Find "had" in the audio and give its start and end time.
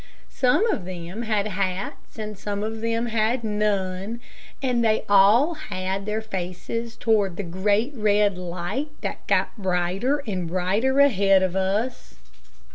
1.21-1.45, 3.05-3.43, 5.53-6.07